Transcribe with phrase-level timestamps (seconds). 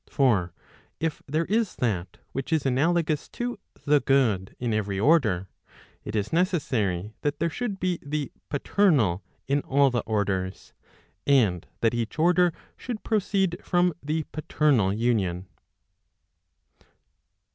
[0.09, 0.51] For
[0.99, 5.47] if there is that which is analogous to the good in every order,
[6.03, 10.73] it is necessary that there should be the paternal in all the orders,
[11.27, 15.45] and that each order should proceed from the paternal union.